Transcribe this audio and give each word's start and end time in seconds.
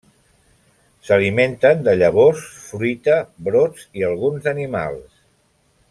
S'alimenten 1.09 1.83
de 1.89 1.95
llavors, 1.99 2.47
fruita, 2.71 3.19
brots 3.49 3.85
i 4.01 4.09
alguns 4.11 4.49
animals. 4.57 5.23